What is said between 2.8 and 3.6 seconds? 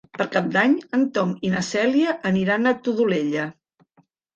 Todolella.